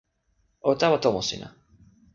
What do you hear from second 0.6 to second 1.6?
o tawa tomo sina.